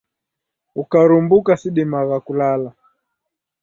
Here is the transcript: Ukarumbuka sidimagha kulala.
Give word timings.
Ukarumbuka 0.81 1.51
sidimagha 1.61 2.17
kulala. 2.25 2.69